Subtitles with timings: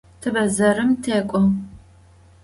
[0.21, 1.41] Te bedzerım tek'o.